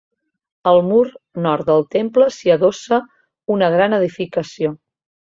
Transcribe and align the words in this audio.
Al 0.69 0.79
mur 0.85 1.01
nord 1.45 1.67
del 1.71 1.85
temple 1.95 2.29
s'hi 2.37 2.53
adossa 2.55 2.99
una 3.57 3.69
gran 3.75 3.97
edificació. 3.99 4.73